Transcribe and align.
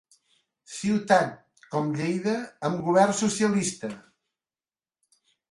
Ciutat 0.75 1.35
com 1.75 1.91
Lleida, 1.99 2.33
amb 2.71 2.81
govern 2.89 3.15
socialista. 3.21 3.93